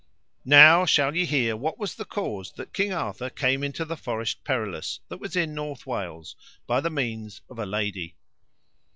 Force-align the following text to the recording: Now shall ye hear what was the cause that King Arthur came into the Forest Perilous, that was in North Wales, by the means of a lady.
Now 0.45 0.83
shall 0.87 1.15
ye 1.15 1.25
hear 1.25 1.55
what 1.55 1.77
was 1.77 1.93
the 1.93 2.05
cause 2.05 2.53
that 2.53 2.73
King 2.73 2.91
Arthur 2.91 3.29
came 3.29 3.63
into 3.63 3.85
the 3.85 3.95
Forest 3.95 4.43
Perilous, 4.43 4.99
that 5.09 5.19
was 5.19 5.35
in 5.35 5.53
North 5.53 5.85
Wales, 5.85 6.35
by 6.65 6.81
the 6.81 6.89
means 6.89 7.41
of 7.47 7.59
a 7.59 7.67
lady. 7.67 8.15